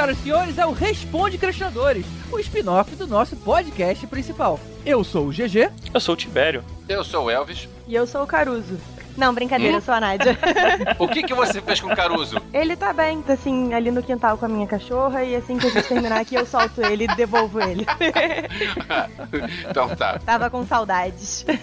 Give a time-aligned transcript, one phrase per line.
[0.00, 4.58] E senhores, ao Responde Questionadores, o spin-off do nosso podcast principal.
[4.84, 5.70] Eu sou o GG.
[5.92, 6.64] Eu sou o Tibério.
[6.88, 7.68] Eu sou o Elvis.
[7.86, 8.78] E eu sou o Caruso.
[9.20, 10.38] Não, brincadeira, eu sou a Nádia.
[10.98, 12.40] O que, que você fez com o Caruso?
[12.54, 15.66] ele tá bem, tá assim, ali no quintal com a minha cachorra, e assim que
[15.66, 17.86] a gente terminar aqui, eu solto ele e devolvo ele.
[19.68, 20.18] então tá.
[20.24, 21.44] Tava com saudades.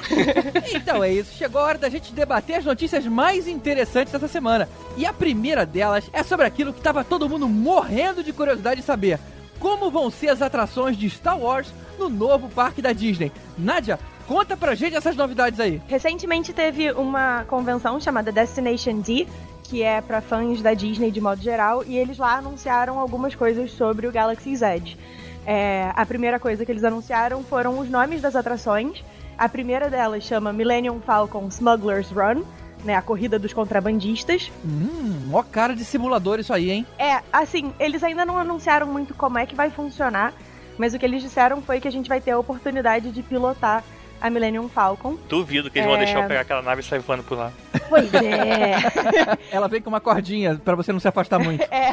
[0.74, 4.70] Então é isso, chegou a hora da gente debater as notícias mais interessantes dessa semana.
[4.96, 8.86] E a primeira delas é sobre aquilo que tava todo mundo morrendo de curiosidade de
[8.86, 9.20] saber.
[9.60, 13.32] Como vão ser as atrações de Star Wars no novo parque da Disney?
[13.58, 15.82] Nádia, conta pra gente essas novidades aí.
[15.88, 19.26] Recentemente teve uma convenção chamada Destination D,
[19.64, 23.72] que é pra fãs da Disney de modo geral, e eles lá anunciaram algumas coisas
[23.72, 24.98] sobre o Galaxy's Edge.
[25.46, 29.02] É, a primeira coisa que eles anunciaram foram os nomes das atrações.
[29.38, 32.44] A primeira delas chama Millennium Falcon Smuggler's Run,
[32.84, 34.52] né, a corrida dos contrabandistas.
[34.66, 36.86] Hum, mó cara de simulador isso aí, hein?
[37.00, 40.34] É, assim, eles ainda não anunciaram muito como é que vai funcionar,
[40.78, 43.84] mas o que eles disseram foi que a gente vai ter a oportunidade de pilotar
[44.22, 45.16] a Millennium Falcon.
[45.30, 46.06] Duvido que eles vão É.
[46.06, 47.52] deixar eu pegar aquela nave e sair voando por lá.
[47.90, 48.76] Pois é.
[49.52, 51.62] Ela vem com uma cordinha pra você não se afastar muito.
[51.72, 51.92] É.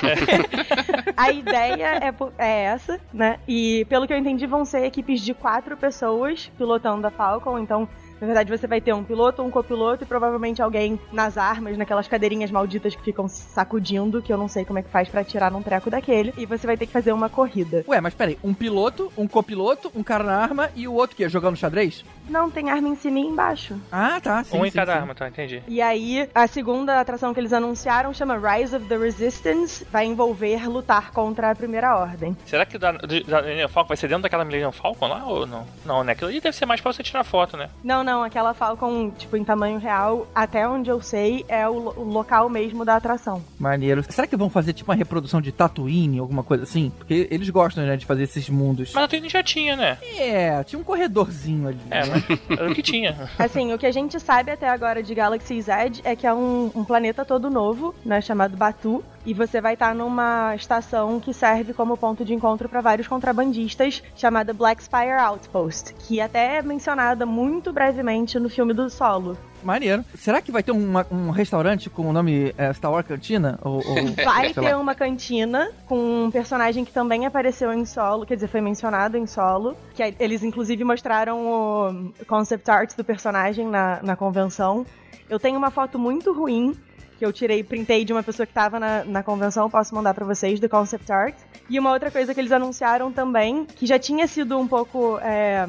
[1.17, 3.39] A ideia é, é essa, né?
[3.47, 7.59] E pelo que eu entendi, vão ser equipes de quatro pessoas pilotando a Falcon.
[7.59, 7.89] Então,
[8.21, 12.09] na verdade, você vai ter um piloto, um copiloto e provavelmente alguém nas armas, naquelas
[12.09, 15.51] cadeirinhas malditas que ficam sacudindo, que eu não sei como é que faz pra atirar
[15.51, 16.33] num treco daquele.
[16.37, 17.85] E você vai ter que fazer uma corrida.
[17.87, 21.29] Ué, mas peraí, um piloto, um copiloto, um cara na arma e o outro que
[21.29, 22.05] jogando xadrez?
[22.29, 23.77] Não, tem arma em cima e embaixo.
[23.91, 24.45] Ah, tá.
[24.45, 24.99] Sim, um em sim, cada sim.
[24.99, 25.29] arma, tá?
[25.29, 25.63] Entendi.
[25.69, 29.87] E aí, a segunda atração que eles anunciaram chama Rise of the Resistance.
[29.91, 32.37] Vai envolver lutar contra a Primeira Ordem.
[32.47, 35.67] Será que da, da Millennium Falcon vai ser dentro daquela Millennium Falcon lá ou não?
[35.85, 36.13] Não, né?
[36.13, 37.69] Aquilo ali deve ser mais pra você tirar foto, né?
[37.83, 42.05] Não, não, aquela Falcon, tipo, em tamanho real, até onde eu sei, é o, o
[42.05, 43.43] local mesmo da atração.
[43.59, 44.03] Maneiro.
[44.09, 46.93] Será que vão fazer tipo uma reprodução de Tatooine, alguma coisa assim?
[46.97, 48.93] Porque eles gostam, né, de fazer esses mundos.
[48.95, 49.99] Mas a Twin já tinha, né?
[50.17, 51.81] É, tinha um corredorzinho ali.
[51.91, 52.39] É, né?
[52.51, 53.29] era o que tinha.
[53.39, 56.71] Assim, o que a gente sabe até agora de Galaxy's Edge é que é um,
[56.75, 61.73] um planeta todo novo, né, chamado Batu, e você vai estar numa estação que serve
[61.73, 67.25] como ponto de encontro para vários contrabandistas, chamada Black Spire Outpost, que até é mencionada
[67.25, 69.37] muito brevemente no filme do Solo.
[69.65, 70.05] Maneiro.
[70.17, 73.59] Será que vai ter uma- um restaurante com o nome é, Star Wars Cantina?
[73.63, 73.83] Ou, ou-
[74.25, 78.61] Vai ter uma cantina com um personagem que também apareceu em solo, quer dizer, foi
[78.61, 79.77] mencionado em solo.
[79.95, 84.87] Que eles inclusive mostraram o concept art do personagem na, na convenção.
[85.29, 86.77] Eu tenho uma foto muito ruim
[87.19, 90.25] que eu tirei, printei de uma pessoa que tava na, na convenção, posso mandar pra
[90.25, 91.35] vocês, do concept art.
[91.71, 95.19] E uma outra coisa que eles anunciaram também, que já tinha sido um pouco.
[95.23, 95.65] é,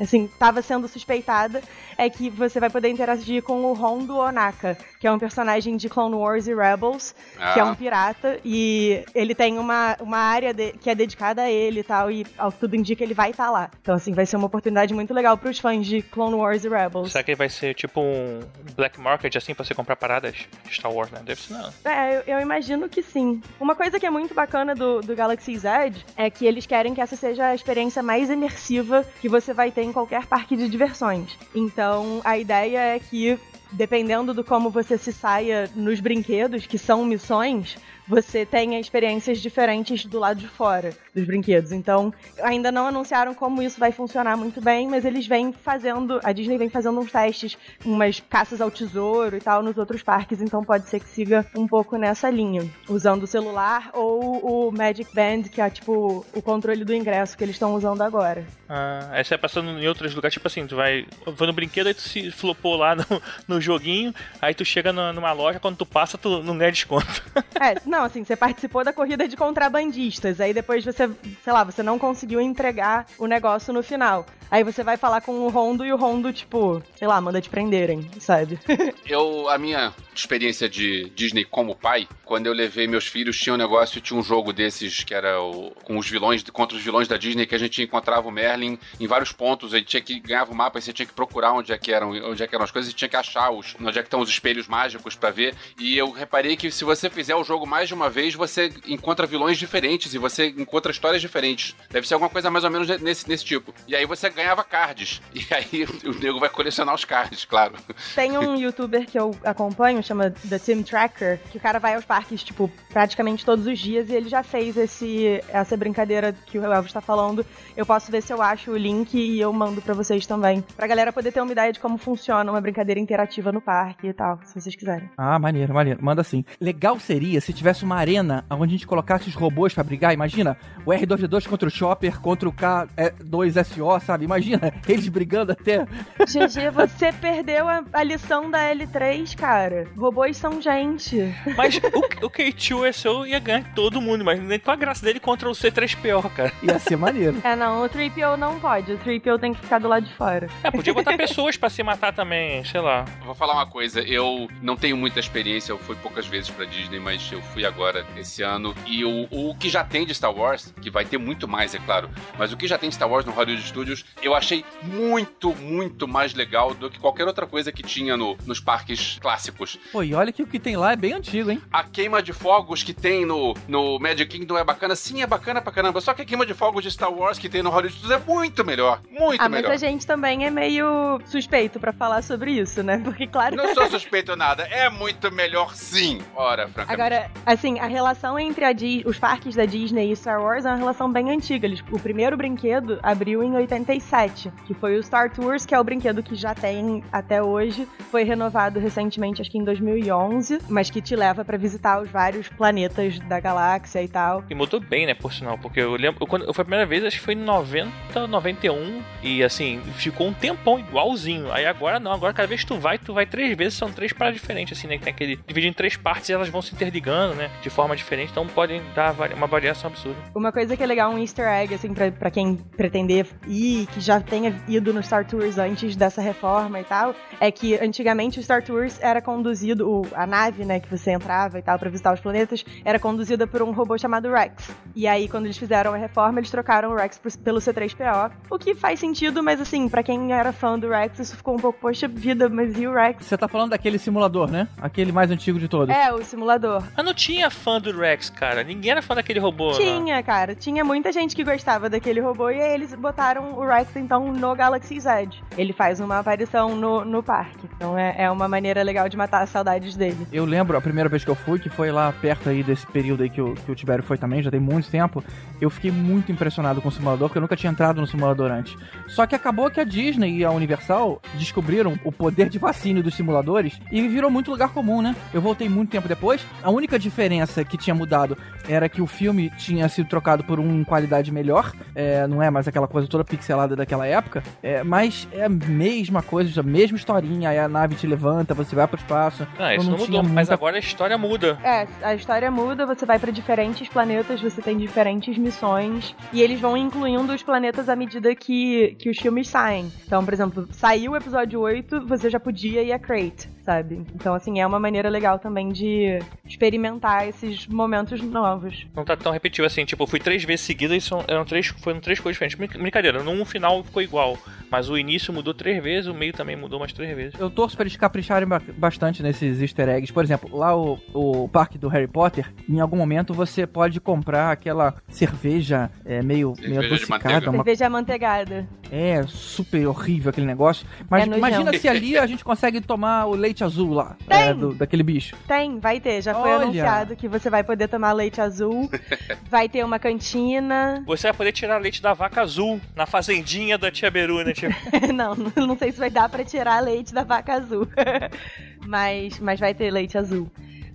[0.00, 1.62] assim, tava sendo suspeitada,
[1.96, 5.88] é que você vai poder interagir com o Hondo Onaka, que é um personagem de
[5.88, 7.12] Clone Wars e Rebels,
[7.52, 11.42] que é um Ah, pirata, e ele tem uma, uma área de- que é dedicada
[11.42, 13.68] a ele e tal, e ao que tudo indica ele vai estar lá.
[13.82, 17.10] Então, assim, vai ser uma oportunidade muito legal pros fãs de Clone Wars e Rebels.
[17.10, 18.38] Será que ele vai ser tipo um
[18.76, 21.18] black market, assim, pra você comprar paradas de Star Wars, né?
[21.24, 21.68] Deve ser, não.
[21.84, 23.42] É, eu, eu imagino que sim.
[23.58, 27.00] Uma coisa que é muito bacana do, do Galaxy's Edge é que eles querem que
[27.00, 31.36] essa seja a experiência mais imersiva que você vai ter em qualquer parque de diversões.
[31.52, 33.36] Então, a ideia é que,
[33.72, 40.04] dependendo do como você se saia nos brinquedos, que são missões, você tenha experiências diferentes
[40.04, 41.72] do lado de fora dos brinquedos.
[41.72, 42.12] Então,
[42.42, 46.56] ainda não anunciaram como isso vai funcionar muito bem, mas eles vêm fazendo, a Disney
[46.58, 50.88] vem fazendo uns testes, umas caças ao tesouro e tal nos outros parques, então pode
[50.88, 55.60] ser que siga um pouco nessa linha, usando o celular ou o Magic Band, que
[55.60, 58.44] é tipo o controle do ingresso que eles estão usando agora.
[58.68, 61.88] Ah, aí você vai passando em outros lugares, tipo assim, tu vai, vai no brinquedo,
[61.88, 63.04] aí tu se flopou lá no,
[63.46, 67.22] no joguinho, aí tu chega na- numa loja, quando tu passa, tu não ganha desconto.
[67.60, 71.01] É, não, assim, você participou da corrida de contrabandistas, aí depois você,
[71.42, 74.26] sei lá, você não conseguiu entregar o negócio no final.
[74.50, 77.48] Aí você vai falar com o Rondo e o Rondo, tipo, sei lá, manda te
[77.48, 78.58] prenderem, sabe?
[79.06, 83.58] eu, a minha experiência de Disney como pai, quando eu levei meus filhos, tinha um
[83.58, 87.16] negócio, tinha um jogo desses que era o, com os vilões, contra os vilões da
[87.16, 90.52] Disney, que a gente encontrava o Merlin em vários pontos, a gente tinha que ganhava
[90.52, 92.64] o mapa e você tinha que procurar onde é que eram, onde é que eram
[92.64, 95.30] as coisas e tinha que achar os, onde é que estão os espelhos mágicos pra
[95.30, 95.54] ver.
[95.78, 99.26] E eu reparei que se você fizer o jogo mais de uma vez, você encontra
[99.26, 101.74] vilões diferentes e você encontra histórias diferentes.
[101.90, 103.74] Deve ser alguma coisa mais ou menos nesse, nesse tipo.
[103.86, 105.20] E aí você ganhava cards.
[105.42, 107.74] E aí o nego vai colecionar os cards, claro.
[108.14, 112.04] Tem um youtuber que eu acompanho, chama The Team Tracker, que o cara vai aos
[112.04, 116.64] parques, tipo, praticamente todos os dias e ele já fez esse, essa brincadeira que o
[116.64, 117.44] Elvis tá falando.
[117.76, 120.62] Eu posso ver se eu acho o link e eu mando para vocês também.
[120.76, 124.12] Pra galera poder ter uma ideia de como funciona uma brincadeira interativa no parque e
[124.12, 125.08] tal, se vocês quiserem.
[125.16, 126.02] Ah, maneiro, maneiro.
[126.02, 126.44] Manda sim.
[126.60, 130.12] Legal seria se tivesse uma arena onde a gente colocasse os robôs pra brigar.
[130.12, 134.24] Imagina, o R2D2 contra o Chopper, contra o K2SO, sabe?
[134.24, 135.84] Imagina, eles brigando até.
[136.18, 139.86] GG, você perdeu a, a lição da L3, cara.
[139.96, 141.34] Robôs são gente.
[141.56, 145.48] Mas o, o K2SO ia ganhar todo mundo, mas nem com a graça dele contra
[145.48, 146.52] o C3PO, cara.
[146.62, 147.40] Ia ser maneiro.
[147.44, 148.92] É, não, o 3PO não pode.
[148.92, 150.48] O 3PO tem que ficar do lado de fora.
[150.62, 153.04] É, podia botar pessoas pra se matar também, sei lá.
[153.24, 156.98] Vou falar uma coisa, eu não tenho muita experiência, eu fui poucas vezes pra Disney,
[156.98, 158.74] mas eu fui agora esse ano.
[158.86, 161.78] E o, o que já tem de Star Wars, que vai ter muito mais, é
[161.78, 165.54] claro, mas o que já tem de Star Wars no Hollywood Studios, eu achei muito,
[165.56, 169.78] muito mais legal do que qualquer outra coisa que tinha no, nos parques clássicos.
[169.90, 171.60] Pô, e olha que o que tem lá é bem antigo, hein?
[171.72, 175.60] A queima de fogos que tem no, no Magic Kingdom é bacana, sim, é bacana
[175.60, 176.00] pra caramba.
[176.00, 178.24] Só que a queima de fogos de Star Wars que tem no Hollywood Studios é
[178.32, 179.70] muito melhor, muito ah, melhor.
[179.70, 182.98] mas a gente também é meio suspeito pra falar sobre isso, né?
[183.04, 183.56] Porque, claro.
[183.56, 186.18] Não sou suspeito nada, é muito melhor sim.
[186.34, 186.92] Ora, francamente.
[187.00, 190.68] Agora, assim, a relação entre a Dis- os parques da Disney e Star Wars é
[190.70, 191.66] uma relação bem antiga.
[191.66, 195.84] Eles- o primeiro brinquedo abriu em 87, que foi o Star Tours, que é o
[195.84, 197.86] brinquedo que já tem até hoje.
[198.10, 202.48] Foi renovado recentemente, acho que em 2011, mas que te leva pra visitar os vários
[202.48, 204.44] planetas da galáxia e tal.
[204.48, 207.04] E mudou bem, né, por sinal, porque eu lembro, eu, quando foi a primeira vez,
[207.04, 211.50] acho que foi em 90, 91, e assim, ficou um tempão igualzinho.
[211.52, 214.12] Aí agora não, agora cada vez que tu vai, tu vai três vezes, são três
[214.12, 216.74] paradas diferentes, assim, né, que tem aquele, dividido em três partes e elas vão se
[216.74, 220.18] interligando, né, de forma diferente, então podem dar uma variação absurda.
[220.34, 224.00] Uma coisa que é legal, um easter egg, assim, pra, pra quem pretender ir, que
[224.00, 228.42] já tenha ido no Star Tours antes dessa reforma e tal, é que antigamente o
[228.42, 232.12] Star Tours era conduzido, o- a nave, né, que você entrava e tal pra visitar
[232.14, 234.70] os planetas, era conduzida por um robô chamado Rex.
[234.94, 238.58] E aí, quando eles fizeram a reforma, eles trocaram o Rex por- pelo C3PO, o
[238.58, 241.78] que faz sentido, mas assim, pra quem era fã do Rex, isso ficou um pouco,
[241.80, 243.24] poxa vida, mas e o Rex?
[243.26, 244.68] Você tá falando daquele simulador, né?
[244.80, 245.94] Aquele mais antigo de todos.
[245.94, 246.82] É, o simulador.
[246.96, 249.72] Mas não tinha fã do Rex, cara, ninguém era fã daquele robô?
[249.72, 250.54] Tinha, cara.
[250.54, 254.54] Tinha muita gente que gostava daquele robô e aí eles botaram o Rex, então, no
[254.54, 255.42] Galaxy's Edge.
[255.56, 257.68] Ele faz uma aparição no, no parque.
[257.76, 260.26] Então é, é uma maneira legal de matar saudades dele.
[260.32, 263.22] Eu lembro a primeira vez que eu fui, que foi lá perto aí desse período
[263.22, 265.22] aí que o, que o Tibério foi também, já tem muito tempo.
[265.60, 268.74] Eu fiquei muito impressionado com o simulador, porque eu nunca tinha entrado no simulador antes.
[269.08, 273.14] Só que acabou que a Disney e a Universal descobriram o poder de fascínio dos
[273.14, 275.14] simuladores e virou muito lugar comum, né?
[275.32, 276.44] Eu voltei muito tempo depois.
[276.62, 278.36] A única diferença que tinha mudado
[278.68, 281.72] era que o filme tinha sido trocado por um qualidade melhor.
[281.94, 284.42] É, não é mais aquela coisa toda pixelada daquela época.
[284.62, 287.50] É, mas é a mesma coisa, a mesma historinha.
[287.50, 289.41] Aí a nave te levanta, você vai pro espaço.
[289.58, 291.58] Ah, isso não, não mudou, tinha mas muita- agora a história muda.
[291.62, 296.60] É, a história muda, você vai pra diferentes planetas, você tem diferentes missões e eles
[296.60, 299.90] vão incluindo os planetas à medida que, que os filmes saem.
[300.06, 304.02] Então, por exemplo, saiu o episódio 8, você já podia ir a Crate, sabe?
[304.14, 308.86] Então, assim, é uma maneira legal também de experimentar esses momentos novos.
[308.94, 311.66] Não tá tão repetitivo assim, tipo, eu fui três vezes seguidas e são, eram três,
[311.66, 312.56] foram três coisas diferentes.
[312.58, 314.36] Brin- Brincadeira, no final ficou igual,
[314.70, 317.38] mas o início mudou três vezes, o meio também mudou mais três vezes.
[317.38, 320.12] Eu torço pra eles capricharem ba- bastante nesses easter eggs.
[320.12, 324.50] Por exemplo, lá o, o parque do Harry Potter, em algum momento você pode comprar
[324.52, 327.50] aquela cerveja é, meio, Cerveja meio adocicada.
[327.50, 328.66] Uma, Cerveja amanteigada.
[328.90, 330.86] é super horrível aquele negócio.
[331.08, 334.38] Mas É imagina se ali a gente consegue tomar o leite azul lá, Tem.
[334.38, 335.34] é, do- daquele bicho.
[335.48, 336.22] Tem, vai ter.
[336.22, 336.62] Já foi Olha.
[336.62, 338.88] anunciado que você vai poder tomar leite azul.
[339.50, 341.02] vai ter uma cantina.
[341.04, 344.70] Você vai poder tirar leite da vaca azul na fazendinha da tia Beru, né, tia?
[345.12, 347.88] não, não sei se vai dar pra tirar leite da vaca azul.
[348.86, 350.48] mas, mas vai ter leite azul.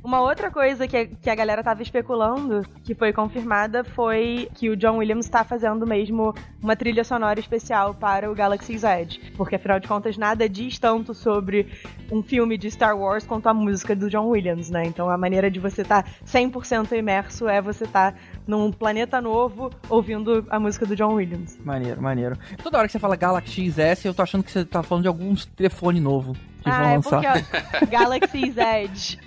[0.03, 4.77] Uma outra coisa que, que a galera tava especulando, que foi confirmada, foi que o
[4.77, 9.19] John Williams tá fazendo mesmo uma trilha sonora especial para o Galaxy's Edge.
[9.35, 11.67] Porque afinal de contas, nada diz tanto sobre
[12.11, 14.83] um filme de Star Wars quanto a música do John Williams, né?
[14.85, 20.45] Então a maneira de você estar 100% imerso é você estar num planeta novo ouvindo
[20.49, 21.59] a música do John Williams.
[21.63, 22.37] Maneiro, maneiro.
[22.63, 25.07] Toda hora que você fala Galaxy S, eu tô achando que você tá falando de
[25.07, 26.35] algum telefone novo
[26.67, 27.21] que ah, vão é lançar.
[27.21, 29.19] porque ó, Galaxy's Edge.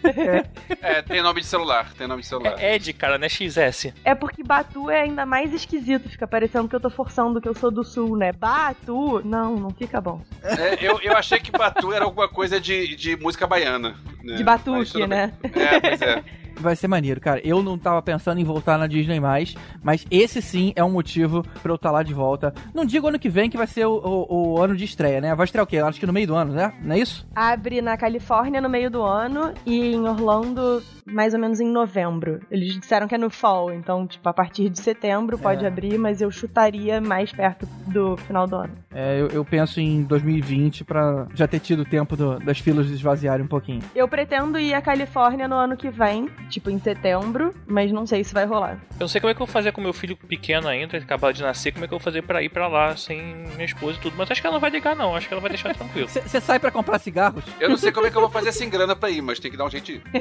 [0.81, 2.55] É, tem nome de celular, tem nome de celular.
[2.59, 3.29] É Ed, cara, né?
[3.29, 3.93] XS.
[4.05, 7.55] É porque Batu é ainda mais esquisito, fica parecendo que eu tô forçando que eu
[7.55, 8.33] sou do sul, né?
[8.33, 10.21] Batu, não, não fica bom.
[10.43, 13.97] É, eu, eu achei que Batu era alguma coisa de, de música baiana.
[14.23, 14.37] né?
[14.37, 15.33] De batuque, né?
[15.43, 16.25] É, pois é.
[16.61, 17.41] vai ser maneiro, cara.
[17.45, 21.43] Eu não tava pensando em voltar na Disney mais, mas esse sim é um motivo
[21.63, 22.53] pra eu estar tá lá de volta.
[22.75, 25.35] Não digo ano que vem, que vai ser o, o, o, ano de estreia, né?
[25.35, 25.79] Vai estrear o quê?
[25.79, 26.73] Acho que no meio do ano, né?
[26.83, 27.27] Não é isso?
[27.35, 32.41] Abre na Califórnia no meio do ano e em Orlando mais ou menos em novembro.
[32.51, 35.41] Eles disseram que é no fall, então, tipo, a partir de setembro é.
[35.41, 38.75] pode abrir, mas eu chutaria mais perto do final do ano.
[38.95, 43.45] É, eu, eu penso em 2020 para já ter tido tempo do, das filas esvaziarem
[43.45, 43.83] um pouquinho.
[43.95, 48.25] Eu pretendo ir à Califórnia no ano que vem, tipo em setembro, mas não sei
[48.25, 48.79] se vai rolar.
[48.93, 51.05] Eu não sei como é que eu vou fazer com meu filho pequeno ainda, ele
[51.05, 53.23] acabou de nascer, como é que eu vou fazer para ir para lá sem
[53.55, 55.41] minha esposa e tudo, mas acho que ela não vai ligar não, acho que ela
[55.41, 56.09] vai deixar tranquilo.
[56.09, 57.45] Você sai para comprar cigarros?
[57.59, 59.51] Eu não sei como é que eu vou fazer sem grana para ir, mas tem
[59.51, 60.03] que dar um jeitinho.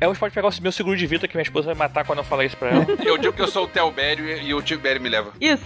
[0.00, 2.18] é, você pode pegar o meu seguro de vida que minha esposa vai matar quando
[2.18, 2.86] eu falar isso pra ela.
[3.04, 5.32] eu digo que eu sou o Telbério e o Tibério me leva.
[5.40, 5.64] Isso.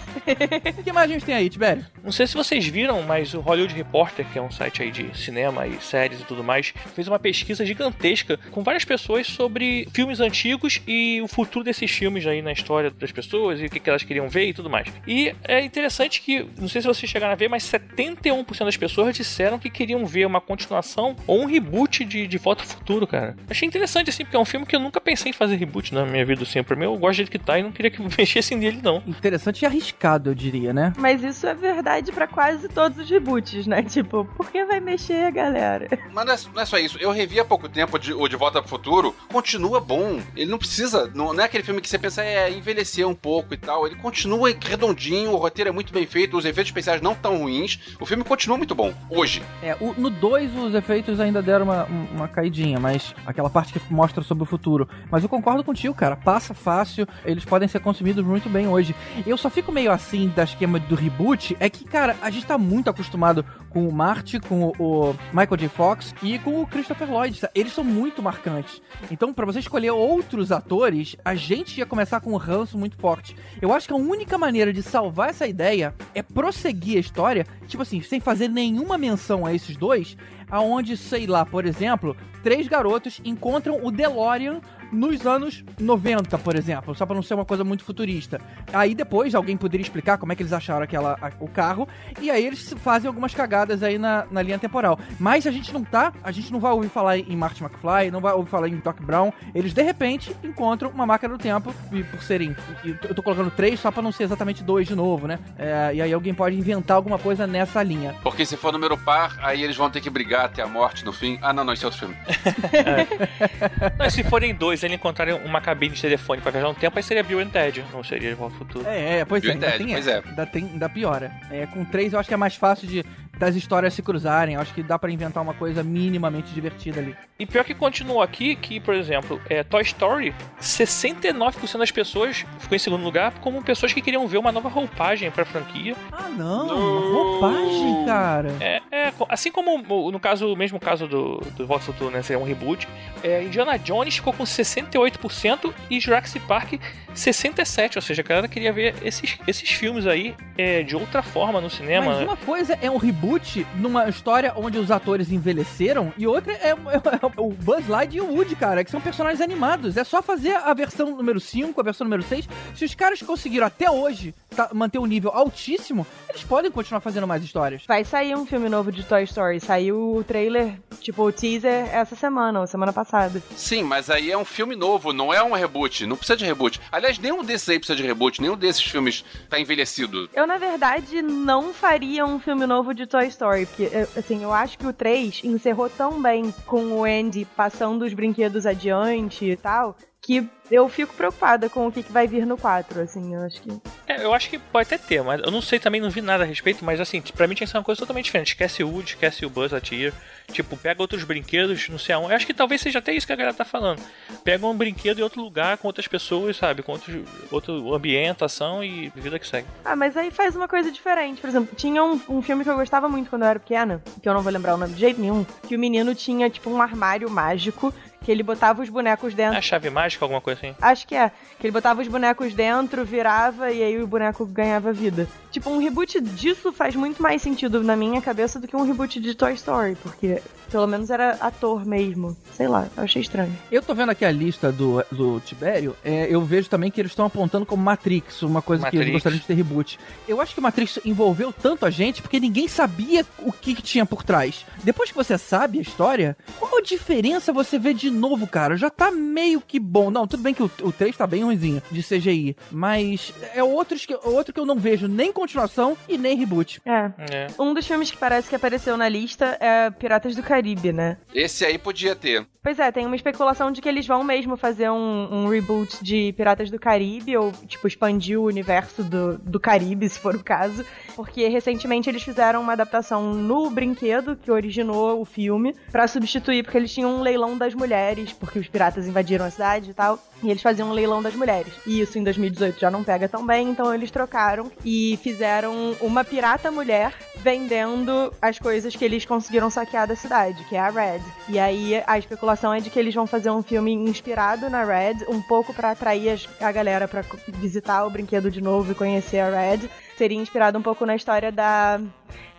[0.83, 1.85] que mais a gente tem aí, Tibério?
[2.03, 5.17] Não sei se vocês viram, mas o Hollywood Reporter, que é um site aí de
[5.17, 10.19] cinema e séries e tudo mais, fez uma pesquisa gigantesca com várias pessoas sobre filmes
[10.19, 13.89] antigos e o futuro desses filmes aí na história das pessoas e o que, que
[13.89, 14.87] elas queriam ver e tudo mais.
[15.07, 19.15] E é interessante que, não sei se vocês chegaram a ver, mas 71% das pessoas
[19.15, 23.35] disseram que queriam ver uma continuação ou um reboot de, de Volta ao Futuro, cara.
[23.49, 26.05] Achei interessante, assim, porque é um filme que eu nunca pensei em fazer reboot na
[26.05, 26.61] minha vida, assim.
[26.63, 29.03] Pra mim, eu gosto jeito que tá e não queria que mexessem nele, não.
[29.07, 30.93] Interessante e arriscado, eu diria, né?
[30.97, 33.83] Mas isso é verdade para quase todos os reboots, né?
[33.83, 35.87] Tipo, por que vai mexer, galera?
[36.13, 36.97] Mas não é, não é só isso.
[36.99, 39.15] Eu revi há pouco tempo de, o De Volta pro Futuro.
[39.31, 40.19] Continua bom.
[40.35, 41.11] Ele não precisa.
[41.13, 43.85] Não, não é aquele filme que você pensa, é, envelhecer um pouco e tal.
[43.85, 47.79] Ele continua redondinho, o roteiro é muito bem feito, os efeitos especiais não tão ruins.
[47.99, 49.41] O filme continua muito bom, hoje.
[49.61, 53.93] É, o, no 2 os efeitos ainda deram uma, uma caidinha, mas aquela parte que
[53.93, 54.87] mostra sobre o futuro.
[55.11, 56.15] Mas eu concordo contigo, cara.
[56.15, 58.95] Passa fácil, eles podem ser consumidos muito bem hoje.
[59.25, 62.57] Eu só fico meio assim da esquema do reboot, é que, cara, a gente tá
[62.57, 65.69] muito acostumado com o Marty, com o Michael J.
[65.69, 67.39] Fox e com o Christopher Lloyd.
[67.53, 68.81] Eles são muito marcantes.
[69.11, 73.35] Então, para você escolher outros atores, a gente ia começar com um ranço muito forte.
[73.61, 77.83] Eu acho que a única maneira de salvar essa ideia é prosseguir a história, tipo
[77.83, 80.17] assim, sem fazer nenhuma menção a esses dois,
[80.49, 86.95] aonde, sei lá, por exemplo, três garotos encontram o DeLorean nos anos 90, por exemplo,
[86.95, 88.39] só para não ser uma coisa muito futurista.
[88.73, 91.87] Aí depois alguém poderia explicar como é que eles acharam aquela, a, o carro,
[92.21, 94.99] e aí eles fazem algumas cagadas aí na, na linha temporal.
[95.19, 98.21] Mas a gente não tá, a gente não vai ouvir falar em Marty McFly, não
[98.21, 102.03] vai ouvir falar em Doc Brown, eles de repente encontram uma máquina do tempo, e
[102.03, 105.39] por serem, eu tô colocando três só para não ser exatamente dois de novo, né?
[105.57, 108.15] É, e aí alguém pode inventar alguma coisa nessa linha.
[108.23, 111.13] Porque se for número par, aí eles vão ter que brigar até a morte no
[111.13, 111.37] fim.
[111.41, 112.15] Ah, não, não, isso é outro filme.
[112.73, 113.97] é.
[113.97, 117.03] Não, se forem dois, eles encontrarem uma cabine de telefone pra viajar um tempo, aí
[117.03, 118.87] seria Bill and Ted, não seria de volta ao futuro.
[118.87, 120.25] É, é, pois Bill é, ainda Ted, tem pois essa.
[120.25, 120.29] é.
[120.29, 121.31] Ainda, tem, ainda piora.
[121.51, 123.03] É, com três eu acho que é mais fácil de
[123.37, 124.55] das histórias se cruzarem.
[124.55, 127.15] Eu acho que dá para inventar uma coisa minimamente divertida ali.
[127.39, 132.75] E pior que continua aqui que, por exemplo, é, Toy Story, 69% das pessoas ficou
[132.75, 135.95] em segundo lugar como pessoas que queriam ver uma nova roupagem pra franquia.
[136.11, 136.67] Ah, não!
[136.67, 137.39] No...
[137.39, 138.55] Roupagem, cara!
[138.59, 139.77] É, é, assim como
[140.11, 142.21] no caso, o mesmo caso do, do Volta Futuro, né?
[142.21, 142.87] Seria um reboot.
[143.23, 146.73] É, Indiana Jones ficou com 68% e Jurassic Park
[147.15, 147.95] 67%.
[147.97, 151.69] Ou seja, a galera queria ver esses, esses filmes aí é, de outra forma no
[151.69, 152.07] cinema.
[152.07, 153.26] Mas uma coisa é um reboot
[153.75, 158.29] numa história onde os atores envelheceram e outra é, é, é o Buzz Lightyear e
[158.29, 159.97] o Woody, cara, que são personagens animados.
[159.97, 162.47] É só fazer a versão número 5, a versão número 6.
[162.75, 167.27] Se os caras conseguiram até hoje tá, manter um nível altíssimo, eles podem continuar fazendo
[167.27, 167.83] mais histórias.
[167.87, 169.59] Vai sair um filme novo de Toy Story.
[169.59, 173.41] Saiu o trailer, tipo, o teaser essa semana, ou semana passada.
[173.55, 176.05] Sim, mas aí é um filme novo, não é um reboot.
[176.05, 176.79] Não precisa de reboot.
[176.91, 178.41] Aliás, nenhum desses aí precisa de reboot.
[178.41, 180.29] Nenhum desses filmes tá envelhecido.
[180.33, 183.65] Eu, na verdade, não faria um filme novo de Toy Story.
[183.65, 188.13] Porque, assim, eu acho que o 3 encerrou tão bem com o Andy passando os
[188.13, 189.95] brinquedos adiante e tal,
[190.27, 193.61] que eu fico preocupada com o que, que vai vir no 4, assim, eu acho
[193.61, 193.69] que.
[194.05, 196.43] É, eu acho que pode até ter, mas eu não sei também, não vi nada
[196.43, 198.49] a respeito, mas assim, pra mim tinha que ser uma coisa totalmente diferente.
[198.49, 200.11] Esquece o Woody, esquece o Buzz Lightyear.
[200.51, 202.31] Tipo, pega outros brinquedos, não sei aonde.
[202.31, 204.01] Eu acho que talvez seja até isso que a galera tá falando.
[204.43, 206.83] Pega um brinquedo em outro lugar, com outras pessoas, sabe?
[206.83, 209.67] Com outro, outro ambientação e vida que segue.
[209.85, 211.39] Ah, mas aí faz uma coisa diferente.
[211.39, 214.27] Por exemplo, tinha um, um filme que eu gostava muito quando eu era pequena, que
[214.27, 216.81] eu não vou lembrar o nome de jeito nenhum, que o menino tinha, tipo, um
[216.81, 219.55] armário mágico que ele botava os bonecos dentro.
[219.55, 220.75] É a chave mágica, alguma coisa assim?
[220.81, 221.31] Acho que é.
[221.59, 225.27] Que ele botava os bonecos dentro, virava e aí o boneco ganhava vida.
[225.51, 229.19] Tipo, um reboot disso faz muito mais sentido na minha cabeça do que um reboot
[229.19, 232.35] de Toy Story, porque pelo menos era ator mesmo.
[232.53, 233.55] Sei lá, eu achei estranho.
[233.71, 237.11] Eu tô vendo aqui a lista do, do Tibério, é, eu vejo também que eles
[237.11, 238.99] estão apontando como Matrix, uma coisa Matrix.
[238.99, 239.99] que eles gostariam de ter reboot.
[240.27, 244.05] Eu acho que Matrix envolveu tanto a gente porque ninguém sabia o que, que tinha
[244.05, 244.65] por trás.
[244.83, 248.89] Depois que você sabe a história, qual a diferença você vê de novo, cara, já
[248.89, 250.09] tá meio que bom.
[250.09, 254.05] Não, tudo bem que o, o 3 tá bem ruimzinho de CGI, mas é outros
[254.05, 256.81] que, outro que eu não vejo nem continuação e nem reboot.
[256.85, 257.11] É.
[257.31, 257.47] É.
[257.59, 261.17] Um dos filmes que parece que apareceu na lista é Piratas do Caribe, né?
[261.33, 262.45] Esse aí podia ter.
[262.67, 266.33] Pois é, tem uma especulação de que eles vão mesmo fazer um, um reboot de
[266.33, 270.85] Piratas do Caribe, ou, tipo, expandir o universo do, do Caribe, se for o caso.
[271.15, 276.77] Porque recentemente eles fizeram uma adaptação no brinquedo que originou o filme, pra substituir, porque
[276.77, 277.87] eles tinham um leilão das mulheres,
[278.33, 281.73] porque os piratas invadiram a cidade e tal, e eles faziam um leilão das mulheres.
[281.85, 286.23] E isso em 2018 já não pega tão bem, então eles trocaram e fizeram uma
[286.23, 291.21] pirata mulher vendendo as coisas que eles conseguiram saquear da cidade, que é a Red.
[291.47, 295.25] E aí a especulação é de que eles vão fazer um filme inspirado na Red,
[295.29, 299.49] um pouco pra atrair a galera co- visitar o brinquedo de novo e conhecer a
[299.49, 299.89] Red.
[300.17, 301.99] Seria inspirado um pouco na história da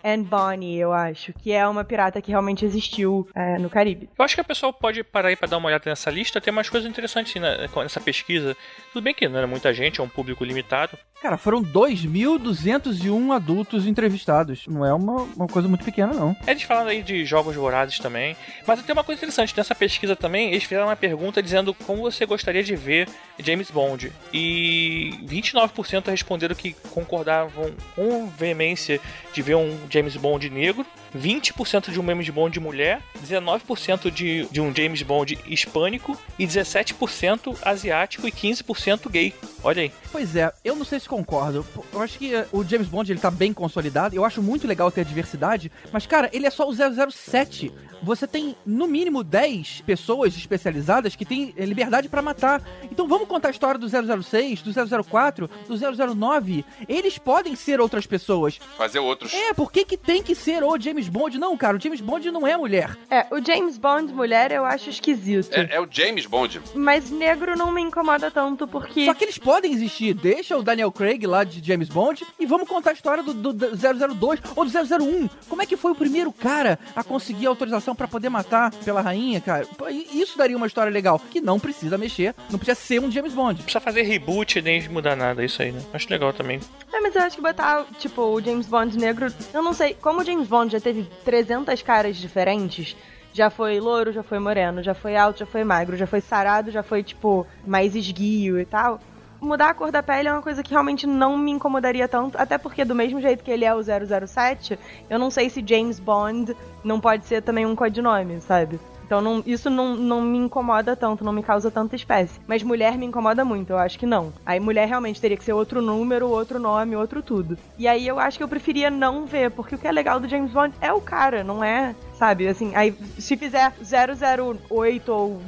[0.03, 4.09] Anne Bonny, eu acho, que é uma pirata que realmente existiu é, no Caribe.
[4.19, 6.53] Eu acho que a pessoa pode parar aí pra dar uma olhada nessa lista, tem
[6.53, 8.57] umas coisas interessantes né, nessa pesquisa.
[8.93, 10.97] Tudo bem que não era muita gente, é um público limitado.
[11.21, 14.67] Cara, foram 2.201 adultos entrevistados.
[14.69, 16.37] Não é uma, uma coisa muito pequena, não.
[16.47, 18.37] Eles falaram aí de jogos vorazes também.
[18.65, 22.25] Mas tem uma coisa interessante, nessa pesquisa também, eles fizeram uma pergunta dizendo como você
[22.25, 23.09] gostaria de ver
[23.41, 24.13] James Bond.
[24.33, 29.01] E 29% responderam que concordavam com veemência
[29.33, 30.87] de ver um James Bond negro.
[31.17, 36.47] 20% de um James Bond de mulher, 19% de, de um James Bond hispânico e
[36.47, 39.35] 17% asiático e 15% gay.
[39.63, 39.93] Olha aí.
[40.13, 41.67] Pois é, eu não sei se concordo.
[41.93, 44.15] Eu acho que eh, o James Bond ele tá bem consolidado.
[44.15, 47.73] Eu acho muito legal ter a diversidade, mas cara, ele é só o 007.
[48.03, 52.63] Você tem no mínimo 10 pessoas especializadas que têm eh, liberdade pra matar.
[52.91, 54.73] Então vamos contar a história do 006, do
[55.05, 56.65] 004, do 009.
[56.89, 58.59] Eles podem ser outras pessoas.
[58.77, 59.33] Fazer outros.
[59.35, 61.39] É, por que, que tem que ser o James Bond?
[61.39, 62.97] Não, cara, o James Bond não é mulher.
[63.11, 65.53] É, o James Bond mulher eu acho esquisito.
[65.53, 66.61] É, é o James Bond.
[66.75, 69.05] Mas negro não me incomoda tanto porque.
[69.05, 70.15] Só que eles podem existir.
[70.15, 73.53] Deixa o Daniel Craig lá de James Bond e vamos contar a história do, do,
[73.53, 75.29] do 002 ou do 001.
[75.49, 79.41] Como é que foi o primeiro cara a conseguir autorização pra poder matar pela rainha,
[79.41, 79.67] cara?
[80.13, 81.21] Isso daria uma história legal.
[81.31, 83.59] Que não precisa mexer, não precisa ser um James Bond.
[83.59, 85.83] Não precisa fazer reboot nem mudar nada, isso aí, né?
[85.93, 86.61] Acho legal também.
[86.93, 89.33] É, mas eu acho que botar, tipo, o James Bond negro.
[89.53, 89.95] Eu não sei.
[89.95, 92.97] Como o James Bond já teve 300 caras diferentes.
[93.33, 96.71] Já foi louro, já foi moreno, já foi alto, já foi magro, já foi sarado,
[96.71, 98.99] já foi, tipo, mais esguio e tal.
[99.41, 102.59] Mudar a cor da pele é uma coisa que realmente não me incomodaria tanto, até
[102.59, 104.77] porque do mesmo jeito que ele é o 007,
[105.09, 108.81] eu não sei se James Bond não pode ser também um codinome, sabe?
[109.09, 112.39] Então não- isso não, não me incomoda tanto, não me causa tanta espécie.
[112.47, 114.31] Mas mulher me incomoda muito, eu acho que não.
[114.45, 117.57] Aí mulher realmente teria que ser outro número, outro nome, outro tudo.
[117.79, 120.29] E aí eu acho que eu preferia não ver, porque o que é legal do
[120.29, 122.47] James Bond é o cara, não é, sabe?
[122.49, 125.41] Assim, aí se fizer 008 ou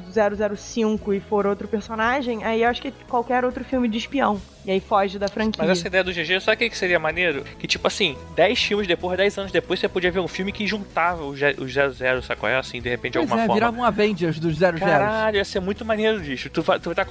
[0.56, 4.40] 005 e for outro personagem, aí eu acho que qualquer outro filme de espião.
[4.64, 5.64] E aí foge da franquia.
[5.64, 7.44] Mas essa ideia do GG, sabe o que que seria maneiro?
[7.58, 10.66] Que tipo assim, 10 filmes depois, 10 anos depois, você podia ver um filme que
[10.66, 12.46] juntava os ge- os 00, sacou?
[12.48, 13.54] É assim, de repente, de Pois alguma é, forma.
[13.54, 14.78] virava um Avengers dos 00.
[14.78, 16.50] Caralho, ia ser muito maneiro, bicho.
[16.50, 17.04] Tu, tu tá,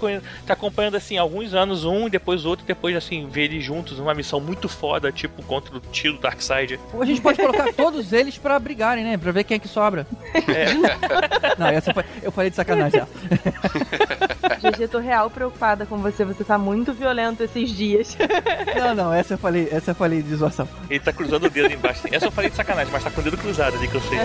[0.45, 3.97] tá acompanhando, assim, alguns anos um e depois outro, e depois, assim, ver eles juntos
[3.97, 6.79] numa missão muito foda, tipo, contra o tio Darkseid.
[6.93, 9.17] Ou a gente pode colocar todos eles pra brigarem, né?
[9.17, 10.05] Pra ver quem é que sobra.
[11.57, 12.99] Não, essa foi, eu falei de sacanagem.
[13.01, 13.07] já.
[14.71, 18.17] GG, tô real preocupada com você, você tá muito violento esses dias.
[18.77, 20.67] Não, não, essa eu falei, essa eu falei de zoação.
[20.89, 22.07] Ele tá cruzando o dedo embaixo.
[22.11, 24.19] Essa eu falei de sacanagem, mas tá com o dedo cruzado ali que eu sei.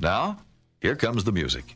[0.00, 0.36] Now,
[0.80, 1.74] here comes the music.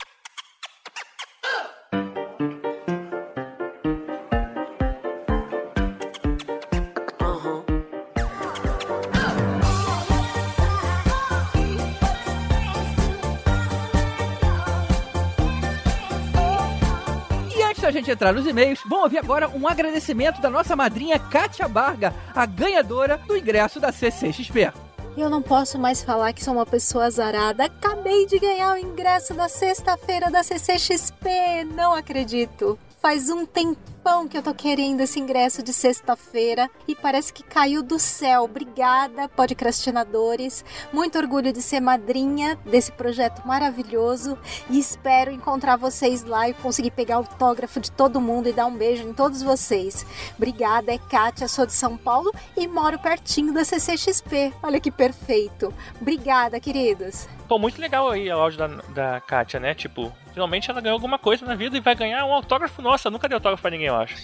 [18.23, 23.19] Entrar nos e-mails, vamos ouvir agora um agradecimento da nossa madrinha Kátia Barga, a ganhadora
[23.19, 24.73] do ingresso da CCXP.
[25.17, 27.65] Eu não posso mais falar que sou uma pessoa azarada.
[27.65, 31.65] Acabei de ganhar o ingresso da sexta-feira da CCXP.
[31.75, 32.79] Não acredito.
[33.01, 33.92] Faz um tempão
[34.33, 38.45] que eu tô querendo esse ingresso de sexta-feira e parece que caiu do céu.
[38.45, 40.65] Obrigada, podcastinadores.
[40.91, 44.39] Muito orgulho de ser madrinha desse projeto maravilhoso
[44.71, 48.75] e espero encontrar vocês lá e conseguir pegar autógrafo de todo mundo e dar um
[48.75, 50.07] beijo em todos vocês.
[50.37, 54.55] Obrigada, é Kátia, sou de São Paulo e moro pertinho da CCXP.
[54.63, 55.75] Olha que perfeito.
[56.01, 57.29] Obrigada, queridos.
[57.53, 59.75] Pô, muito legal aí o áudio da, da Kátia, né?
[59.75, 62.81] Tipo, finalmente ela ganhou alguma coisa na vida e vai ganhar um autógrafo.
[62.81, 64.17] Nossa, nunca deu autógrafo pra ninguém, eu acho.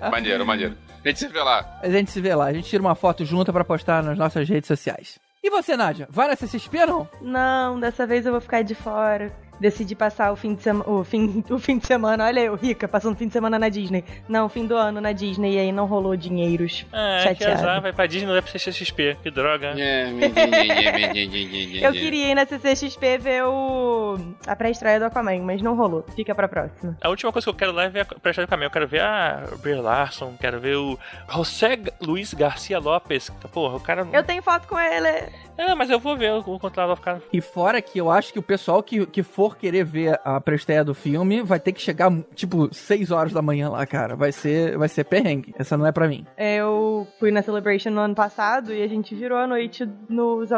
[0.10, 0.76] maneiro, maneiro.
[1.04, 1.78] A gente se vê lá.
[1.82, 4.48] A gente se vê lá, a gente tira uma foto junta pra postar nas nossas
[4.48, 5.18] redes sociais.
[5.42, 6.08] E você, Nádia?
[6.10, 7.06] Vai na CCXP não?
[7.20, 9.30] Não, dessa vez eu vou ficar de fora.
[9.60, 10.88] Decidi passar o fim de semana.
[10.88, 13.68] O fim, o fim de semana, olha eu, rica, passando o fim de semana na
[13.68, 14.04] Disney.
[14.28, 16.84] Não, fim do ano na Disney e aí não rolou dinheiros.
[16.92, 19.16] É, que azar, vai pra Disney, não vai pra CXP.
[19.22, 19.74] Que droga.
[19.78, 20.08] É,
[21.82, 24.18] Eu queria ir na CCXP ver o.
[24.46, 26.04] a pré-estreia do Aquaman, mas não rolou.
[26.14, 26.96] Fica pra próxima.
[27.00, 28.66] A última coisa que eu quero lá é ver a prestação do caminho.
[28.66, 30.98] Eu quero ver a Brie Larson, quero ver o
[31.30, 33.30] José Luiz Garcia Lopes.
[33.52, 34.06] Porra, o cara.
[34.12, 35.08] Eu tenho foto com ele.
[35.56, 37.20] É, mas eu vou ver, eu vou encontrar lá ficar.
[37.32, 40.84] E fora que eu acho que o pessoal que, que for querer ver a pré-estreia
[40.84, 44.16] do filme vai ter que chegar, tipo, 6 horas da manhã lá, cara.
[44.16, 45.54] Vai ser, vai ser perrengue.
[45.58, 46.26] Essa não é pra mim.
[46.36, 50.50] Eu fui na Celebration no ano passado e a gente virou a noite nos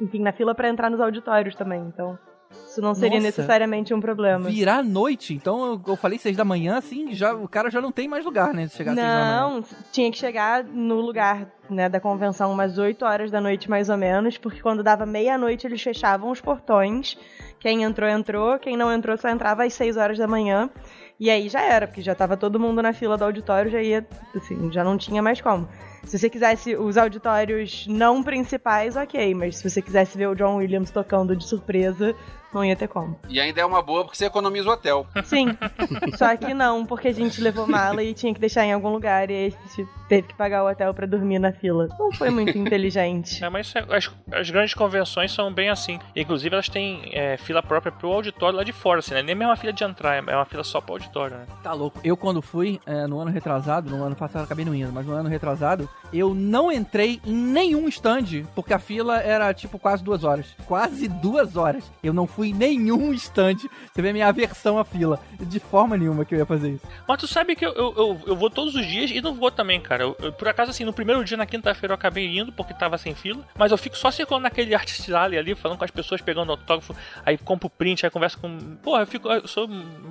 [0.00, 2.18] enfim, na fila pra entrar nos auditórios também, então
[2.50, 3.22] isso não seria Nossa.
[3.22, 4.48] necessariamente um problema.
[4.48, 8.06] Virar noite, então eu, falei 6 da manhã, assim, já, o cara já não tem
[8.06, 8.68] mais lugar, né?
[8.68, 9.40] Chegar às 6 da manhã.
[9.40, 13.88] Não, tinha que chegar no lugar né, da convenção umas 8 horas da noite, mais
[13.88, 17.16] ou menos, porque quando dava meia-noite eles fechavam os portões.
[17.58, 18.58] Quem entrou, entrou.
[18.58, 20.70] Quem não entrou, só entrava às 6 horas da manhã.
[21.18, 24.06] E aí já era, porque já tava todo mundo na fila do auditório, já ia,
[24.34, 25.66] assim, já não tinha mais como.
[26.06, 30.56] Se você quisesse os auditórios não principais, ok, mas se você quisesse ver o John
[30.56, 32.14] Williams tocando de surpresa,
[32.56, 33.18] não ia ter como.
[33.28, 35.06] E ainda é uma boa porque você economiza o hotel.
[35.24, 35.48] Sim,
[36.16, 39.30] só que não, porque a gente levou mala e tinha que deixar em algum lugar
[39.30, 41.88] e a gente teve que pagar o hotel pra dormir na fila.
[41.98, 43.44] Não foi muito inteligente.
[43.44, 45.98] É, mas as, as grandes convenções são bem assim.
[46.14, 49.22] Inclusive, elas têm é, fila própria pro auditório lá de fora, assim, né?
[49.22, 51.46] Nem mesmo uma fila de entrar, é uma fila só pro auditório, né?
[51.62, 52.00] Tá louco.
[52.02, 55.06] Eu, quando fui, é, no ano retrasado, no ano passado eu acabei não indo, mas
[55.06, 60.02] no ano retrasado, eu não entrei em nenhum stand, porque a fila era, tipo, quase
[60.02, 60.46] duas horas.
[60.66, 61.84] Quase duas horas.
[62.02, 63.56] Eu não fui em nenhum stand.
[63.92, 65.18] Você vê a minha aversão à fila.
[65.40, 66.86] De forma nenhuma que eu ia fazer isso.
[67.06, 69.50] Mas tu sabe que eu, eu, eu, eu vou todos os dias e não vou
[69.50, 70.04] também, cara.
[70.04, 72.98] Eu- eu- por acaso, assim, no primeiro dia, na quinta-feira, eu acabei indo porque tava
[72.98, 73.44] sem fila.
[73.56, 76.94] Mas eu fico só circulando naquele Artist Alley ali, falando com as pessoas, pegando autógrafo.
[77.24, 78.58] Aí compro print, aí converso com.
[78.82, 79.28] Porra, eu fico.
[79.30, 79.68] Eu sou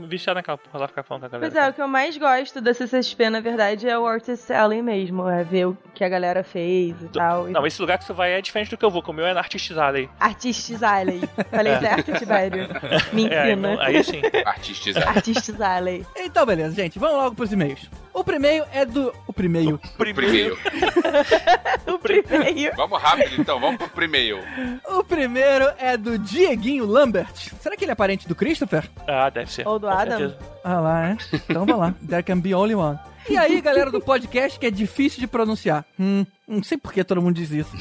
[0.08, 1.52] viciado naquela porra lá, ficar falando com a galera.
[1.52, 4.82] Pois é, o que eu mais gosto da CCXP, na verdade, é o Artist Alley
[4.82, 5.28] mesmo.
[5.30, 7.50] É ver o que a galera fez e tal.
[7.50, 9.13] E- Não, esse lugar que você vai é diferente do que eu vou, que o
[9.13, 10.10] meu é na Artist Alley.
[10.19, 11.21] Artistes Alley.
[11.50, 12.67] Falei certo, Tibério?
[13.13, 13.75] Me É, aí, ensina.
[13.75, 14.21] não- aí sim.
[14.45, 15.08] Artistizado.
[15.10, 16.06] Artistes Alley.
[16.15, 16.97] Então, beleza, gente.
[16.99, 17.89] Vamos logo pros e-mails.
[18.13, 19.13] O primeiro é do...
[19.28, 19.80] O primeiro.
[19.97, 20.58] Primeiro.
[21.88, 22.75] O primeiro.
[22.75, 24.39] Vamos rápido então, vamos pro primeiro.
[24.89, 27.32] O primeiro é do Dieguinho Lambert.
[27.60, 28.89] Será que ele é parente do Christopher?
[29.08, 29.67] Ah, deve ser.
[29.67, 30.17] Ou do com Adam.
[30.17, 30.39] certeza.
[30.63, 31.17] Ah lá, é?
[31.49, 31.93] Então vamos lá.
[32.08, 32.97] There can be only one.
[33.30, 35.84] E aí, galera do podcast que é difícil de pronunciar.
[35.99, 37.71] Hum, não sei por que todo mundo diz isso.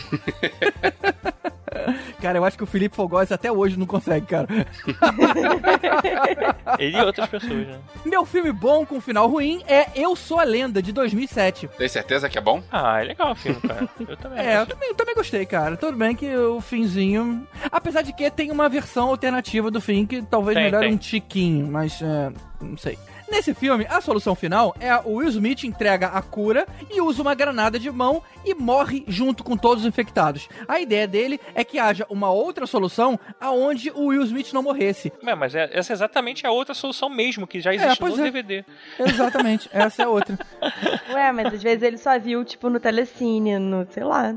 [2.20, 4.46] cara, eu acho que o Felipe Fogosi até hoje não consegue, cara.
[6.78, 7.78] Ele e outras pessoas, né?
[8.04, 11.68] Meu filme bom com final ruim é Eu Sou a Lenda, de 2007.
[11.78, 12.62] Tem certeza que é bom?
[12.70, 13.88] Ah, é legal o filme, cara.
[14.08, 14.38] Eu também.
[14.38, 15.76] É, eu também, eu também gostei, cara.
[15.76, 17.46] Tudo bem que o finzinho...
[17.70, 20.94] Apesar de que tem uma versão alternativa do fim que talvez Tem, melhore tem.
[20.94, 22.98] um tiquinho, mas é, não sei.
[23.34, 27.34] Nesse filme, a solução final é o Will Smith entrega a cura e usa uma
[27.34, 30.48] granada de mão e morre junto com todos os infectados.
[30.68, 35.12] A ideia dele é que haja uma outra solução aonde o Will Smith não morresse.
[35.26, 38.20] É, mas é- essa é exatamente a outra solução mesmo, que já existe pois no
[38.20, 38.30] é.
[38.30, 38.64] DVD.
[39.00, 40.38] Exatamente, essa é a outra.
[41.12, 44.32] Ué, mas às vezes ele só viu, tipo, no telecine, no, sei lá.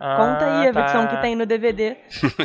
[0.00, 0.80] Conta aí a Ah, tá.
[0.80, 1.96] versão que tem no DVD.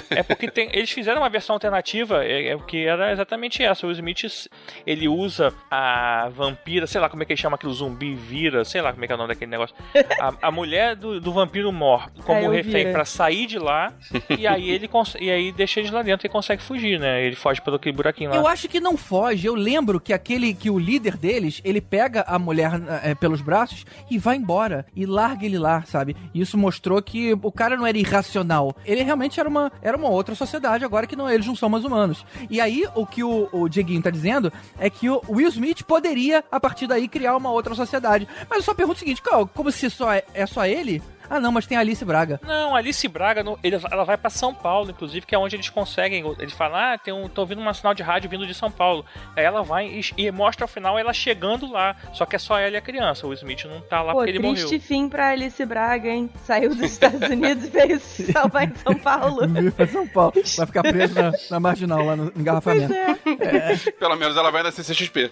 [0.09, 3.87] É porque tem- eles fizeram uma versão alternativa é, é, que era exatamente essa.
[3.87, 4.49] O Smith
[4.85, 8.81] ele usa a vampira, sei lá como é que ele chama aquilo, zumbi vira, sei
[8.81, 9.75] lá como é que é o nome daquele negócio.
[10.19, 13.93] A, a mulher do, do vampiro morre como É, refém pra sair de lá
[14.37, 14.89] e aí ele
[15.19, 17.23] e aí deixa eles lá dentro e consegue fugir, né?
[17.23, 18.35] Ele foge pelo aquele buraquinho lá.
[18.35, 19.47] Eu acho que não foge.
[19.47, 22.71] Eu lembro que aquele que o líder deles, ele pega a mulher
[23.03, 26.15] eh, pelos braços e vai embora e larga ele lá, sabe?
[26.33, 28.75] E isso mostrou que o cara não era irracional.
[28.85, 31.85] Ele realmente era uma, era uma outra sociedade agora que não eles não são mais
[31.85, 32.25] humanos.
[32.49, 36.43] E aí o que o, o Dieguinho tá dizendo é que o Will Smith poderia
[36.51, 38.27] a partir daí criar uma outra sociedade.
[38.49, 39.21] Mas eu só pergunto o seguinte,
[39.53, 41.01] como se só é, é só ele?
[41.29, 42.39] Ah, não, mas tem a Alice Braga.
[42.45, 45.69] Não, Alice Braga, no- ele- ela vai pra São Paulo, inclusive, que é onde eles
[45.69, 46.23] conseguem.
[46.39, 49.05] Eles falam, ah, tem um, tô ouvindo uma sinal de rádio vindo de São Paulo.
[49.35, 51.95] Aí ela vai e, e mostra ao final ela chegando lá.
[52.13, 53.25] Só que é só ela e a criança.
[53.27, 54.79] O Smith não tá lá Pô, porque ele triste morreu.
[54.81, 56.29] fim pra Alice Braga, hein?
[56.43, 59.41] Saiu dos Estados Unidos e veio se salvar em São Paulo.
[59.75, 60.33] Pra São Paulo.
[60.57, 62.93] Vai ficar preso na, na marginal, lá no Pois engarrafamento.
[62.93, 63.91] é.
[63.99, 65.31] Pelo menos ela vai na CCXP.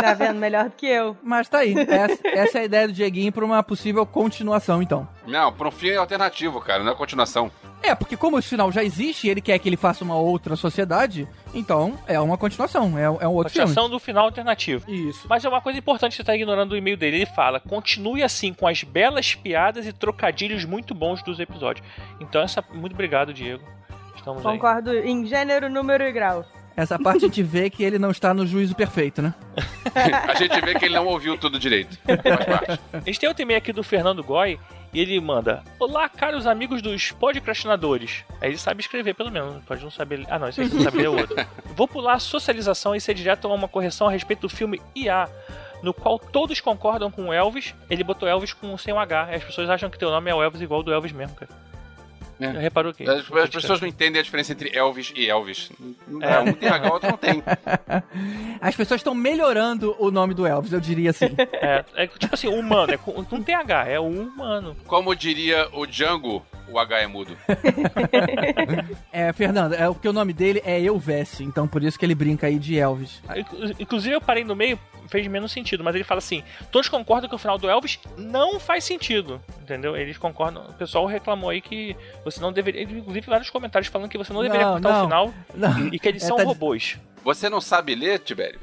[0.00, 0.36] Tá vendo?
[0.38, 1.16] Melhor do que eu.
[1.22, 1.74] Mas tá aí.
[1.78, 5.08] Essa, essa é a ideia do Dieguinho pra uma possível continuação continuação, então.
[5.26, 7.50] Não, pra um filme alternativo, cara, não é continuação.
[7.82, 10.56] É, porque como esse final já existe e ele quer que ele faça uma outra
[10.56, 13.66] sociedade, então é uma continuação, é, é um outro filme.
[13.68, 14.90] Continuação do final alternativo.
[14.90, 15.26] Isso.
[15.28, 17.16] Mas é uma coisa importante que você tá ignorando o e-mail dele.
[17.16, 21.86] Ele fala: continue assim com as belas piadas e trocadilhos muito bons dos episódios.
[22.20, 22.64] Então, essa.
[22.72, 23.64] Muito obrigado, Diego.
[24.16, 24.52] Estamos aí.
[24.52, 26.44] Concordo em gênero, número e grau.
[26.76, 29.32] Essa parte a gente vê que ele não está no juízo perfeito, né?
[30.28, 31.98] A gente vê que ele não ouviu tudo direito.
[32.92, 34.58] A gente tem outro e-mail aqui do Fernando Goy.
[34.92, 38.24] E ele manda: Olá, caros amigos dos podcastinadores.
[38.40, 39.62] Aí ele sabe escrever, pelo menos.
[39.64, 40.24] Pode não saber.
[40.30, 41.36] Ah, não, esse aqui não sabe ler o outro.
[41.76, 45.28] Vou pular a socialização e ser direto a uma correção a respeito do filme IA.
[45.82, 49.28] No qual todos concordam com o Elvis, ele botou Elvis com sem o H.
[49.34, 51.50] As pessoas acham que teu nome é o Elvis igual ao do Elvis mesmo, cara.
[52.38, 52.52] É.
[52.52, 53.02] Já reparou que?
[53.08, 55.70] As, as pessoas não entendem a diferença entre Elvis e Elvis.
[56.20, 56.38] É.
[56.40, 57.42] Um tem H, o outro não tem.
[58.60, 61.34] As pessoas estão melhorando o nome do Elvis, eu diria assim.
[61.52, 64.76] É, é tipo assim, humano, é com, não tem H, é humano.
[64.86, 67.36] Como diria o Django, o H é mudo.
[69.12, 72.46] É, Fernando, é porque o nome dele é Elvis, então por isso que ele brinca
[72.46, 73.22] aí de Elvis.
[73.34, 77.28] Inclu- Inclusive eu parei no meio, fez menos sentido, mas ele fala assim: todos concordam
[77.28, 79.40] que o final do Elvis não faz sentido.
[79.62, 79.96] Entendeu?
[79.96, 80.64] Eles concordam.
[80.68, 81.96] O pessoal reclamou aí que
[82.26, 82.82] você não deveria.
[82.82, 84.98] Inclusive vários comentários falando que você não deveria Não, cortar não.
[85.00, 86.98] o final Não, e que eles É, são tá- robôs.
[87.24, 88.60] Você não sabe ler, Tibério?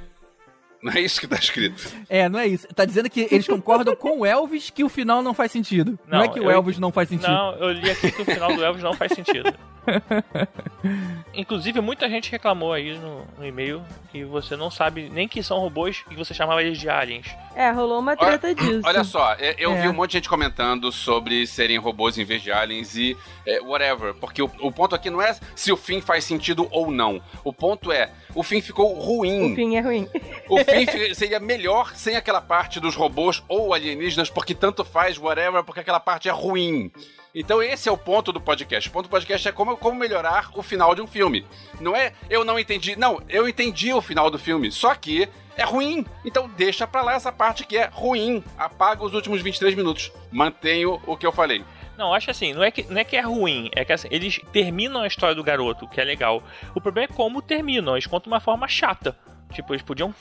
[0.82, 1.82] Não é isso que tá escrito.
[2.10, 2.68] É, não é isso.
[2.76, 5.98] Tá dizendo que eles concordam com o Elvis que o final não faz sentido.
[6.06, 7.32] Não, Não, é que o eu- Elvis não faz sentido.
[7.32, 9.54] Não, eu li aqui que o final do Elvis não faz sentido.
[11.34, 15.60] Inclusive, muita gente reclamou aí no, no e-mail que você não sabe nem que são
[15.60, 17.28] robôs e que você chamava eles de aliens.
[17.56, 18.82] É, rolou uma Olha- treta disso.
[18.86, 19.82] Olha só, é, eu É.
[19.82, 23.60] vi um monte de gente comentando sobre serem robôs em vez de aliens e é,
[23.62, 24.14] whatever.
[24.16, 27.22] Porque o, o ponto aqui não é se o fim faz sentido ou não.
[27.44, 29.54] O ponto é, o fim ficou ruim.
[29.54, 30.08] O fim é ruim.
[30.50, 35.18] O fim fi- seria melhor sem aquela parte dos robôs ou alienígenas, porque tanto faz,
[35.18, 36.92] whatever, porque aquela parte é ruim.
[37.36, 38.88] Então esse é o ponto do podcast.
[38.88, 41.46] O ponto do podcast é como, como melhorar o final de um filme.
[41.80, 42.96] Não é eu não entendi.
[42.96, 46.06] Não, eu entendi o final do filme, só que é ruim.
[46.24, 48.44] Então deixa pra lá essa parte que é ruim.
[48.56, 50.12] Apaga os últimos 23 minutos.
[50.32, 51.66] Mantenho o que eu falei.
[51.98, 54.40] Não, acho assim, não é que, não é, que é ruim, é que assim, eles
[54.52, 56.42] terminam a história do garoto, que é legal.
[56.74, 59.16] O problema é como terminam, eles contam de uma forma chata.
[59.54, 60.14] Tipo, eles podiam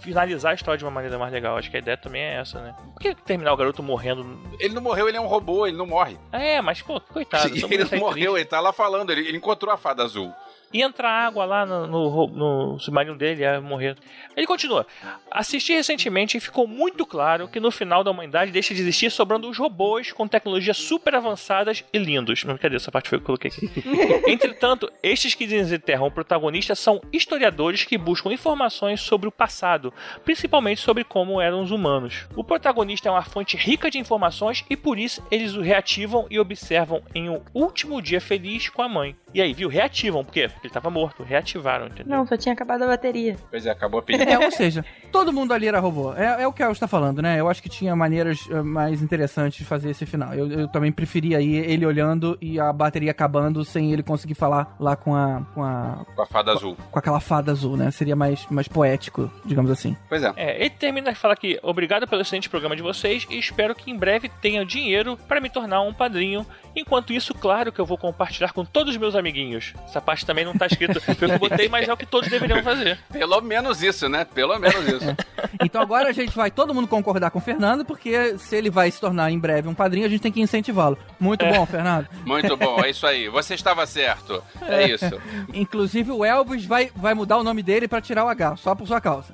[0.00, 1.56] finalizar a história de uma maneira mais legal.
[1.56, 2.74] Acho que a ideia também é essa, né?
[2.94, 4.40] Por que terminar o garoto morrendo?
[4.58, 6.18] Ele não morreu, ele é um robô, ele não morre.
[6.32, 7.48] É, mas, pô, coitado.
[7.54, 8.40] mundo ele não morreu, triste.
[8.40, 10.32] ele tá lá falando, ele, ele encontrou a fada azul.
[10.72, 13.96] E entra água lá no, no, no submarino dele, ia morrer.
[14.36, 14.86] Ele continua.
[15.30, 19.48] Assisti recentemente e ficou muito claro que no final da humanidade deixa de existir sobrando
[19.48, 22.44] os robôs com tecnologias super avançadas e lindos.
[22.44, 23.70] Não, cadê essa parte foi que eu coloquei aqui?
[24.30, 29.92] Entretanto, estes que desenterram o protagonista são historiadores que buscam informações sobre o passado,
[30.24, 32.26] principalmente sobre como eram os humanos.
[32.34, 36.38] O protagonista é uma fonte rica de informações e por isso eles o reativam e
[36.38, 39.16] observam em um último dia feliz com a mãe.
[39.34, 39.68] E aí, viu?
[39.68, 40.50] Reativam, por quê?
[40.62, 41.24] Porque ele tava morto.
[41.24, 42.16] Reativaram, entendeu?
[42.16, 43.36] Não, só tinha acabado a bateria.
[43.50, 44.22] Pois é, acabou a pilha.
[44.22, 46.14] É, ou seja, todo mundo ali era robô.
[46.14, 47.40] É, é o que a El está falando, né?
[47.40, 50.32] Eu acho que tinha maneiras eh, mais interessantes de fazer esse final.
[50.32, 54.76] Eu, eu também preferia aí ele olhando e a bateria acabando sem ele conseguir falar
[54.78, 55.44] lá com a.
[55.52, 56.06] com a.
[56.14, 56.76] Com a fada azul.
[56.92, 57.90] com aquela fada azul, né?
[57.90, 59.96] Seria mais, mais poético, digamos assim.
[60.08, 60.32] Pois é.
[60.36, 63.90] É, ele termina e fala que obrigado pelo excelente programa de vocês e espero que
[63.90, 66.46] em breve tenha dinheiro para me tornar um padrinho.
[66.76, 69.74] Enquanto isso, claro que eu vou compartilhar com todos os meus amiguinhos.
[69.84, 72.06] Essa parte também não tá escrito, foi o que eu botei, mas é o que
[72.06, 72.98] todos deveriam fazer.
[73.12, 74.24] Pelo menos isso, né?
[74.24, 75.16] Pelo menos isso.
[75.62, 78.90] Então agora a gente vai todo mundo concordar com o Fernando, porque se ele vai
[78.90, 80.98] se tornar em breve um padrinho, a gente tem que incentivá-lo.
[81.20, 82.08] Muito bom, Fernando.
[82.24, 83.28] Muito bom, é isso aí.
[83.28, 84.42] Você estava certo.
[84.62, 85.20] É isso.
[85.54, 88.86] Inclusive o Elvis vai, vai mudar o nome dele pra tirar o H, só por
[88.86, 89.32] sua causa.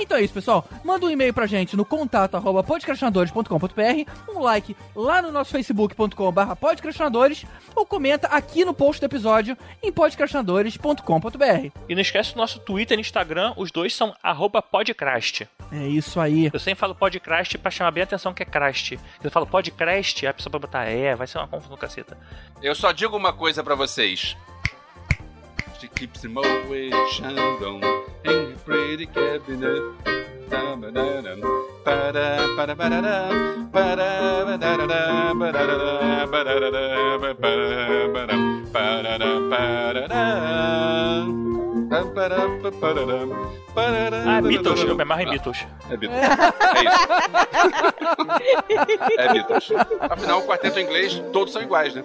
[0.00, 0.64] então é isso, pessoal.
[0.84, 6.32] Manda um e-mail pra gente no contato arroba podcastinadores.com.br, um like lá no nosso facebook.com
[6.32, 11.70] barra podcastinadores ou comenta aqui no post do episódio em podcastinadores.com.br.
[11.88, 15.42] E não esquece o nosso Twitter e Instagram, os dois são arroba podcrast.
[15.70, 16.50] É isso aí.
[16.52, 18.98] Eu sempre falo podcast pra chamar bem a atenção que é crast.
[19.22, 22.18] Eu falo podcast, a pessoa vai botar é, vai ser uma confusão caceta.
[22.62, 24.36] Eu só digo uma coisa pra vocês.
[25.78, 27.80] She keeps him always Shandong
[28.24, 30.29] in her pretty cabinet.
[44.26, 45.66] Ah, Beatles, eu me amarro em Beatles.
[45.90, 46.22] É Beatles.
[46.74, 46.98] É isso.
[49.18, 49.68] É Beatles.
[50.00, 52.04] Afinal, o quarteto inglês, todos são iguais, né?